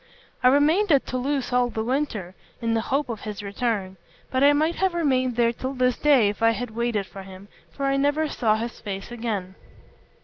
[0.41, 3.97] I remained at Toulouse all the winter, in the hope of his return;
[4.31, 7.49] but I might have remained there till this day if I had waited for him,
[7.77, 9.53] for I never saw his face again.